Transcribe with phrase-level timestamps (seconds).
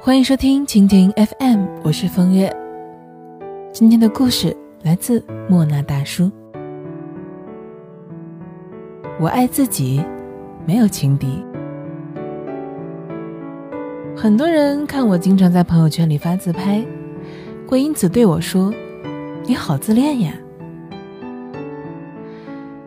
[0.00, 2.54] 欢迎收听蜻蜓 FM，我是风月。
[3.72, 6.30] 今天的故事来自莫那大叔。
[9.18, 10.02] 我爱自己，
[10.66, 11.42] 没有情敌。
[14.14, 16.84] 很多人看我经常在朋友圈里发自拍，
[17.66, 18.72] 会因此对我说
[19.46, 20.32] ：“你好自恋呀。”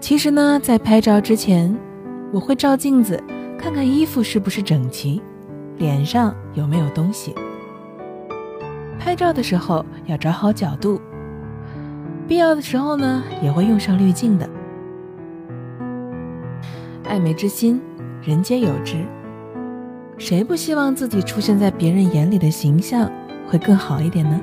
[0.00, 1.76] 其实呢，在拍照之前，
[2.32, 3.22] 我会照镜子，
[3.58, 5.22] 看看衣服是不是整齐。
[5.82, 7.34] 脸上有没有东西？
[9.00, 11.00] 拍照的时候要找好角度，
[12.28, 14.48] 必要的时候呢也会用上滤镜的。
[17.02, 17.82] 爱美之心，
[18.22, 19.04] 人皆有之，
[20.18, 23.10] 谁不希望自己出现在别人眼里的形象
[23.48, 24.40] 会更好一点呢？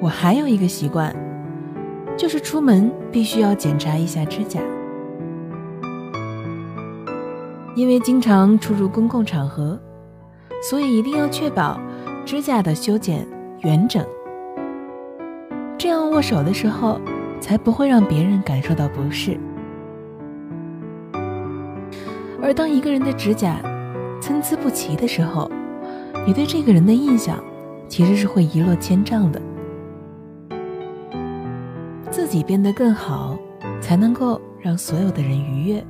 [0.00, 1.14] 我还有一个习惯，
[2.16, 4.60] 就是出门必须要检查一下指甲。
[7.74, 9.78] 因为经常出入公共场合，
[10.62, 11.80] 所以一定要确保
[12.24, 13.26] 指甲的修剪
[13.64, 14.04] 完整，
[15.76, 17.00] 这样握手的时候
[17.40, 19.38] 才不会让别人感受到不适。
[22.40, 23.56] 而当一个人的指甲
[24.20, 25.50] 参差不齐的时候，
[26.26, 27.42] 你对这个人的印象
[27.88, 29.42] 其实是会一落千丈的。
[32.10, 33.36] 自己变得更好，
[33.80, 35.84] 才能够让所有的人愉悦。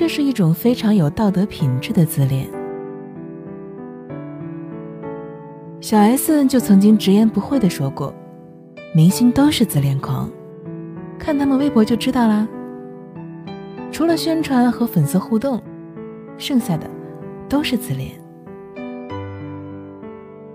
[0.00, 2.48] 这是一种非常有道德品质的自恋。
[5.78, 8.10] 小 S 就曾经直言不讳的说过
[8.96, 10.30] ：“明星都是自恋狂，
[11.18, 12.48] 看他们微博就知道啦。
[13.92, 15.62] 除了宣传和粉丝互动，
[16.38, 16.88] 剩下的
[17.46, 18.12] 都是自恋。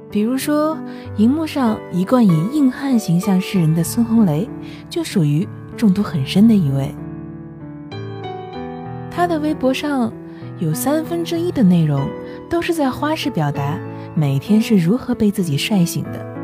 [0.09, 0.75] 比如说，
[1.17, 4.49] 荧幕上一贯以硬汉形象示人的孙红雷，
[4.89, 6.89] 就属于中毒很深的一位。”
[9.15, 10.11] 他的微博上
[10.59, 12.05] 有三分之一的内容
[12.49, 13.79] 都是在花式表达
[14.13, 16.35] 每天是如何被自己帅醒的。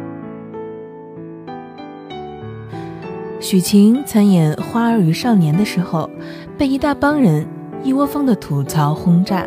[3.42, 6.10] 许晴参演《花儿与少年》的时候，
[6.58, 7.46] 被一大帮人
[7.84, 9.46] 一窝蜂的吐槽轰炸，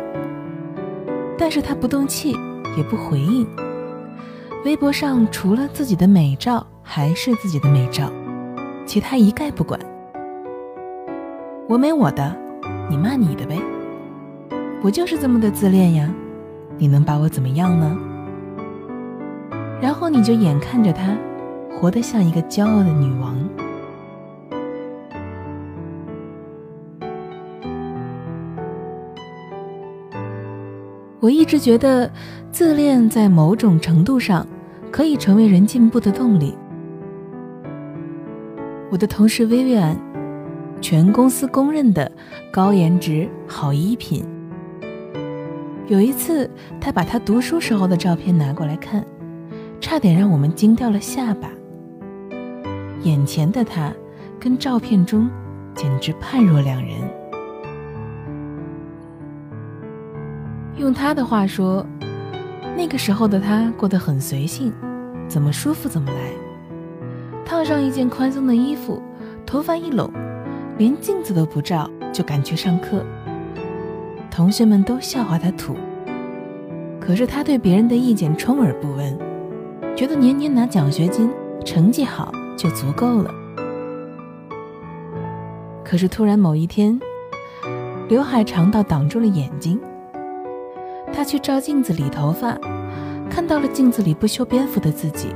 [1.35, 2.37] 但是他不动气，
[2.77, 3.47] 也不回应。
[4.65, 8.11] 微博上除了自己的美照还是自己的美照，
[8.85, 9.79] 其他一概不管。
[11.67, 12.44] 我美我的。
[12.89, 13.59] 你骂你的呗，
[14.81, 16.13] 我就是这么的自恋呀，
[16.77, 17.97] 你能把我怎么样呢？
[19.81, 21.17] 然后你就眼看着她
[21.71, 23.37] 活得像一个骄傲的女王。
[31.19, 32.11] 我一直觉得
[32.51, 34.45] 自恋在某种程度上
[34.91, 36.55] 可以成为人进步的动力。
[38.91, 40.14] 我的同事薇薇安。
[40.87, 42.11] 全公司公认的
[42.51, 44.23] 高颜值、好衣品。
[45.87, 46.47] 有一次，
[46.79, 49.03] 他把他读书时候的照片拿过来看，
[49.81, 51.49] 差点让我们惊掉了下巴。
[53.01, 53.91] 眼前的他
[54.39, 55.27] 跟照片中
[55.73, 56.91] 简直判若两人。
[60.77, 61.83] 用他的话说，
[62.77, 64.71] 那个时候的他过得很随性，
[65.27, 66.29] 怎么舒服怎么来，
[67.43, 69.01] 套上一件宽松的衣服，
[69.47, 70.07] 头发一拢。
[70.77, 73.05] 连镜子都不照就赶去上课，
[74.29, 75.75] 同学们都笑话他土。
[76.99, 79.17] 可是他对别人的意见充耳不闻，
[79.95, 81.31] 觉得年年拿奖学金、
[81.63, 83.31] 成绩好就足够了。
[85.83, 86.99] 可是突然某一天，
[88.09, 89.79] 刘海长到挡住了眼睛，
[91.13, 92.57] 他去照镜子理头发，
[93.29, 95.29] 看到了镜子里不修边幅的自己，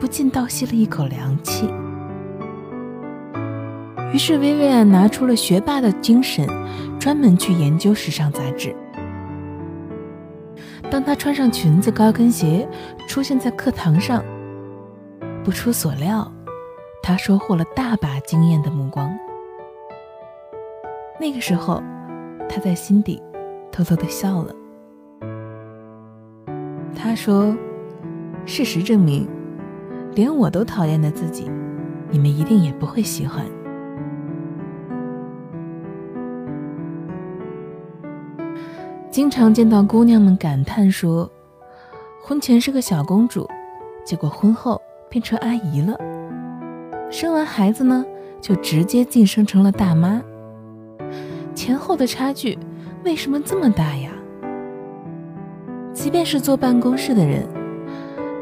[0.00, 1.68] 不禁倒吸了一口凉气。
[4.12, 6.48] 于是，薇薇安拿出了学霸的精神，
[6.98, 8.74] 专门去研究时尚杂志。
[10.90, 12.66] 当她穿上裙子、高跟鞋
[13.06, 14.24] 出现在课堂上，
[15.44, 16.32] 不出所料，
[17.02, 19.14] 她收获了大把惊艳的目光。
[21.20, 21.82] 那个时候，
[22.48, 23.22] 她在心底
[23.70, 24.54] 偷偷的笑了。
[26.96, 27.54] 她说
[28.46, 29.28] ：“事实证明，
[30.14, 31.50] 连我都讨厌的自己，
[32.10, 33.44] 你们一定也不会喜欢。”
[39.18, 41.28] 经常见到姑娘们感叹说，
[42.22, 43.48] 婚前是个小公主，
[44.04, 44.80] 结果婚后
[45.10, 45.98] 变成阿姨了，
[47.10, 48.06] 生完孩子呢，
[48.40, 50.22] 就直接晋升成了大妈。
[51.52, 52.56] 前后的差距
[53.04, 54.12] 为什么这么大呀？
[55.92, 57.44] 即便是坐办公室的人，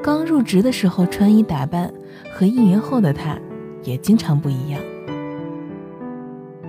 [0.03, 1.91] 刚入职的时候穿衣打扮
[2.35, 3.39] 和一年后的她
[3.83, 4.79] 也经常不一样。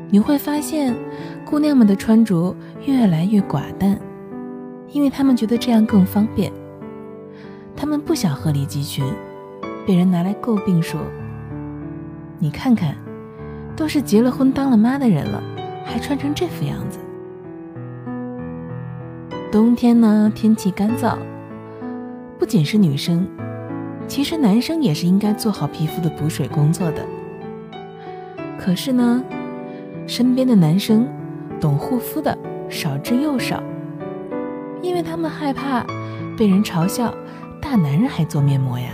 [0.10, 0.96] 你会发现，
[1.46, 2.56] 姑娘们的穿着
[2.86, 4.00] 越来越寡淡，
[4.92, 6.52] 因为他们觉得这样更方便。
[7.76, 9.06] 他们不想鹤立鸡群，
[9.86, 11.00] 被人拿来诟病说
[12.40, 12.96] ：“你看看，
[13.76, 15.44] 都是结了婚当了妈的人了，
[15.86, 17.00] 还穿成这副样子。”
[19.52, 21.18] 冬天呢，天气干燥，
[22.40, 23.28] 不仅是女生，
[24.08, 27.06] 其实男生也是应该做好皮肤的补水工作的。
[28.58, 29.24] 可是呢，
[30.08, 31.08] 身边的男生
[31.60, 32.36] 懂护肤的
[32.70, 33.62] 少之又少，
[34.82, 35.86] 因为他们害怕
[36.38, 37.14] 被人嘲笑。
[37.60, 38.92] 大男人还做面膜呀？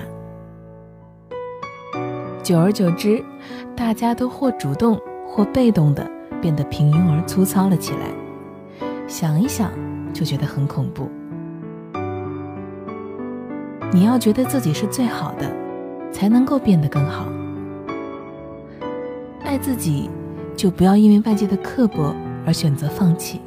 [2.42, 3.24] 久而久之，
[3.76, 6.10] 大家都或主动或被动的
[6.42, 8.08] 变得平庸而粗糙了起来。
[9.08, 9.70] 想一想，
[10.12, 11.08] 就觉得很恐怖。
[13.92, 15.48] 你要觉得自己是最好的，
[16.12, 17.28] 才能够变得更好。
[19.44, 20.10] 爱自己，
[20.56, 22.16] 就不要因为外界的刻薄
[22.46, 23.42] 而选择放弃。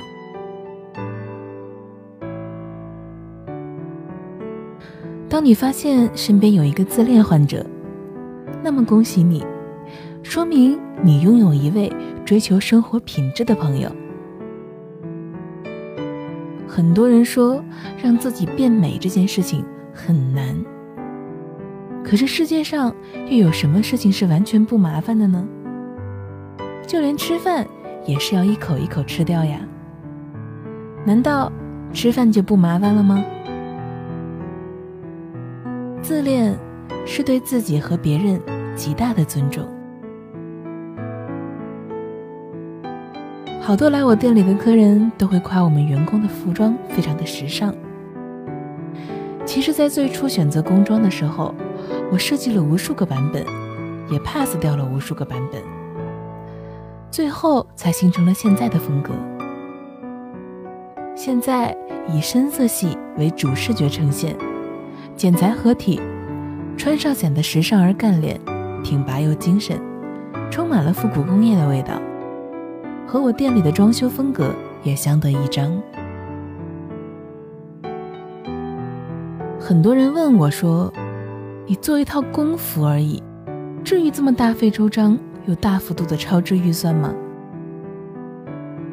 [5.29, 7.65] 当你发现身边有一个自恋患者，
[8.63, 9.45] 那么恭喜你，
[10.23, 11.93] 说明你拥有一位
[12.25, 13.91] 追求生活品质的朋友。
[16.67, 17.63] 很多人说
[18.03, 20.55] 让自己变美这件事情很难，
[22.05, 22.95] 可是世界上
[23.29, 25.47] 又有什么事情是完全不麻烦的呢？
[26.87, 27.67] 就连吃饭
[28.07, 29.59] 也是要一口一口吃掉呀，
[31.05, 31.51] 难道
[31.93, 33.25] 吃饭就不麻烦了吗？
[36.01, 36.57] 自恋
[37.05, 38.41] 是对自己和别人
[38.77, 39.67] 极大的尊重。
[43.61, 47.75] 好多来我店里的客人都会夸我们员工的服装非常的时尚。
[49.45, 51.53] 其实，在最初选择工装的时候，
[52.13, 53.45] 我设计了无数个版本，
[54.09, 55.61] 也 pass 掉了无数个版本，
[57.17, 59.15] 最后才形成了现在的风格。
[61.15, 61.75] 现在
[62.13, 64.37] 以深色系为主视觉呈现。
[65.17, 65.99] 剪裁合体，
[66.77, 68.39] 穿上显得时尚而干练，
[68.85, 69.81] 挺拔又精神，
[70.51, 71.99] 充满了复古工业的味道，
[73.07, 75.73] 和我店里的装修风格也相得益彰。
[79.59, 80.93] 很多人问我说
[81.65, 83.23] ：“你做一套工服而已，
[83.83, 87.15] 至于这么大费周章又大幅度的超支预算吗？”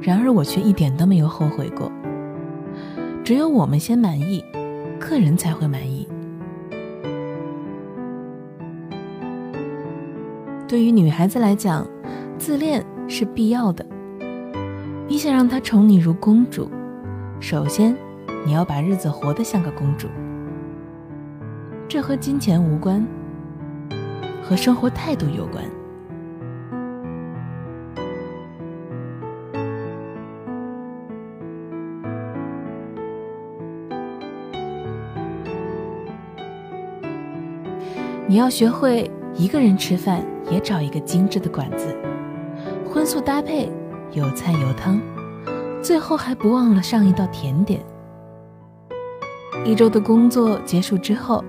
[0.02, 1.92] 然而我却一点都没有后悔过。
[3.24, 4.44] 只有我们先满意，
[5.00, 6.08] 客人才会满意。
[10.68, 11.88] 对于女孩子来讲，
[12.38, 13.86] 自恋是必要的。
[15.08, 16.70] 你想让她宠你如公主，
[17.40, 17.96] 首先
[18.46, 20.08] 你要把日子活得像个公主。
[21.88, 23.06] 这和金钱无关，
[24.42, 25.64] 和生活态度有关。
[38.34, 40.26] 你要学会一个人吃饭。
[40.50, 41.96] 也找一个精致的馆子，
[42.86, 43.72] 荤素搭配，
[44.12, 45.00] 有菜有汤，
[45.82, 47.80] 最后还不忘了上一道甜点。
[49.64, 51.44] 一周的工作结束之后，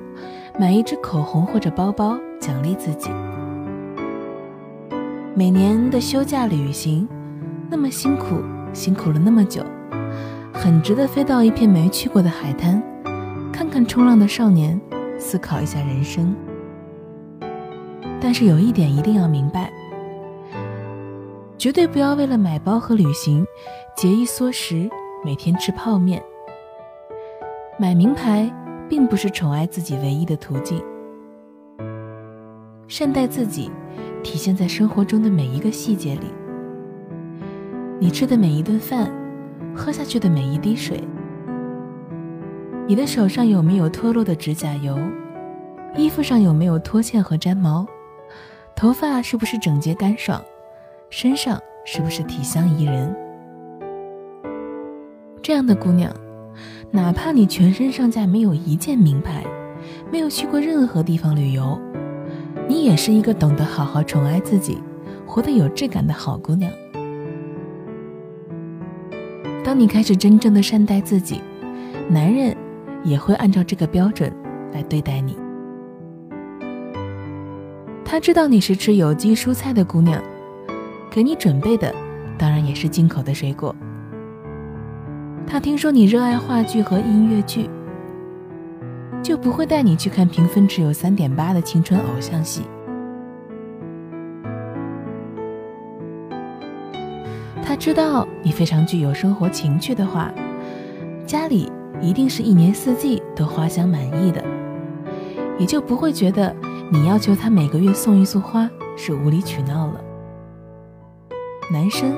[0.60, 3.10] 买一支口红或者包包奖励自己。
[5.34, 7.08] 每年的休假旅行，
[7.68, 8.36] 那么辛苦，
[8.74, 9.62] 辛苦了那么久，
[10.52, 12.80] 很值得飞到一片没去过的海滩，
[13.50, 14.80] 看看冲浪的少年，
[15.18, 16.34] 思考一下人生。
[18.24, 19.70] 但是有一点一定要明白，
[21.58, 23.46] 绝对不要为了买包和旅行，
[23.94, 24.88] 节衣缩食，
[25.22, 26.22] 每天吃泡面。
[27.78, 28.50] 买名牌
[28.88, 30.82] 并不是宠爱自己唯一的途径。
[32.88, 33.70] 善待自己，
[34.22, 36.32] 体现在生活中的每一个细节里。
[38.00, 39.12] 你吃的每一顿饭，
[39.76, 40.98] 喝下去的每一滴水，
[42.86, 44.98] 你的手上有没有脱落的指甲油，
[45.94, 47.86] 衣服上有没有脱线和粘毛。
[48.76, 50.42] 头发是不是整洁干爽？
[51.08, 53.14] 身上是不是体香宜人？
[55.40, 56.12] 这样的姑娘，
[56.90, 59.44] 哪怕你全身上下没有一件名牌，
[60.10, 61.78] 没有去过任何地方旅游，
[62.66, 64.78] 你也是一个懂得好好宠爱自己、
[65.24, 66.70] 活得有质感的好姑娘。
[69.62, 71.40] 当你开始真正的善待自己，
[72.08, 72.54] 男人
[73.04, 74.32] 也会按照这个标准
[74.72, 75.36] 来对待你。
[78.14, 80.22] 他知道你是吃有机蔬菜的姑娘，
[81.10, 81.92] 给你准备的
[82.38, 83.74] 当然也是进口的水果。
[85.44, 87.68] 他听说你热爱话剧和音乐剧，
[89.20, 92.62] 就不会带你去看评分只有三点八的青春偶像戏。
[97.64, 100.32] 他知道你非常具有生活情趣的话，
[101.26, 101.68] 家里
[102.00, 104.40] 一定是一年四季都花香满溢的，
[105.58, 106.54] 也就不会觉得
[106.90, 110.00] 你要求他每个月送一束花是无理取闹了。
[111.72, 112.14] 男生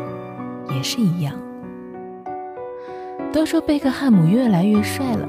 [0.68, 1.34] 也是一样，
[3.32, 5.28] 都说贝克汉姆越来越帅了，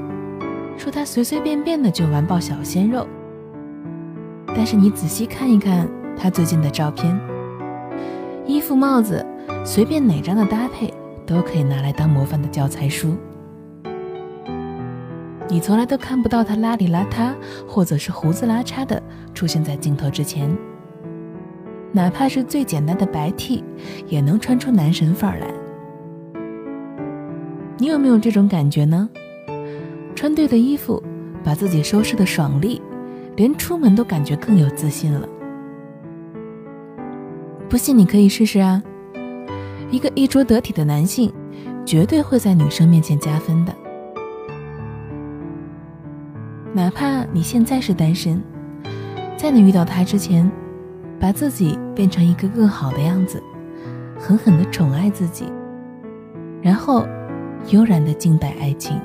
[0.76, 3.06] 说他随随便便的就完爆小鲜肉，
[4.48, 7.18] 但是你仔细看一看他最近的照片，
[8.44, 9.24] 衣服帽子
[9.64, 10.92] 随便哪张的搭配
[11.24, 13.16] 都可以拿来当模范的教材书。
[15.50, 17.34] 你从来都看不到他邋里邋遢，
[17.66, 19.02] 或者是胡子拉碴的
[19.32, 20.54] 出现在镜头之前。
[21.90, 23.64] 哪怕是最简单的白 T，
[24.06, 25.48] 也能穿出男神范儿来。
[27.78, 29.08] 你有没有这种感觉呢？
[30.14, 31.02] 穿对的衣服，
[31.42, 32.82] 把自己收拾的爽利，
[33.36, 35.26] 连出门都感觉更有自信了。
[37.70, 38.82] 不信你可以试试啊！
[39.90, 41.32] 一个衣着得体的男性，
[41.86, 43.74] 绝对会在女生面前加分的。
[46.78, 48.40] 哪怕你现在是单身，
[49.36, 50.48] 在你遇到他之前，
[51.18, 53.42] 把自己变成一个更好的样子，
[54.16, 55.46] 狠狠的宠爱自己，
[56.62, 57.04] 然后
[57.70, 58.96] 悠然的静待爱情。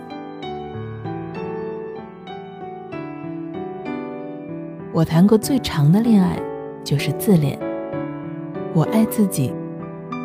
[4.91, 6.37] 我谈过最长的恋爱
[6.83, 7.57] 就是自恋，
[8.75, 9.51] 我爱自己，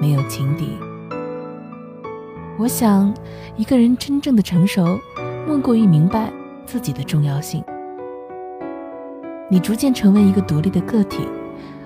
[0.03, 0.69] 没有情敌。
[2.59, 3.11] 我想，
[3.57, 4.99] 一个人真正的成熟，
[5.47, 6.31] 莫过于明白。
[6.69, 7.65] 自己的重要性，
[9.49, 11.27] 你逐渐成为一个独立的个体，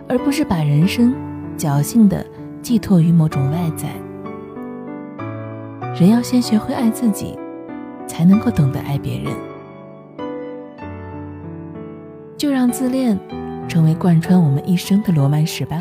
[0.09, 1.15] 而不是把人生
[1.57, 2.27] 侥幸的
[2.61, 3.91] 寄托于某种外在。
[5.95, 7.39] 人要先学会爱自己，
[8.09, 9.33] 才能够懂得爱别人。
[12.37, 13.17] 就让自恋
[13.69, 15.81] 成为贯穿我们一生的罗曼史吧。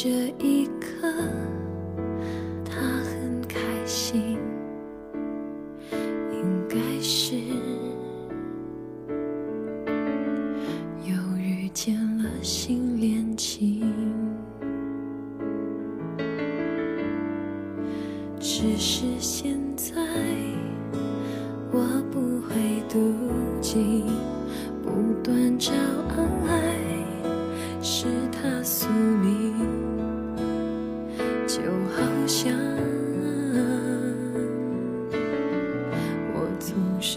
[0.00, 1.12] 这一刻。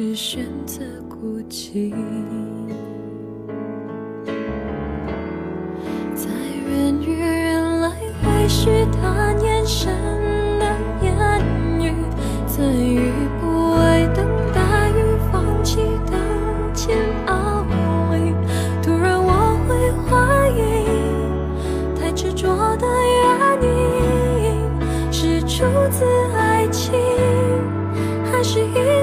[0.01, 1.93] 是选择孤寂。
[6.15, 6.27] 在
[6.65, 9.93] 人与人来回试探眼神
[10.57, 10.65] 的
[11.03, 11.13] 言
[11.79, 11.93] 语，
[12.47, 14.99] 在与不爱等待与
[15.31, 15.77] 放弃
[16.07, 16.17] 的
[16.73, 17.63] 煎熬
[18.11, 18.33] 里，
[18.81, 20.59] 突然我会怀疑，
[21.99, 26.03] 太执着的原因是出自
[26.35, 26.91] 爱情，
[28.31, 29.00] 还是因？